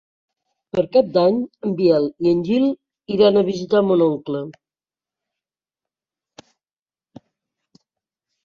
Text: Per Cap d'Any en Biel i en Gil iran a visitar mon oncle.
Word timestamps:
Per 0.75 0.83
Cap 0.95 1.11
d'Any 1.17 1.35
en 1.67 1.75
Biel 1.81 2.07
i 2.25 2.31
en 2.31 2.41
Gil 2.47 2.65
iran 3.17 3.37
a 3.41 3.45
visitar 3.49 3.83
mon 3.89 4.01
oncle. 4.07 4.43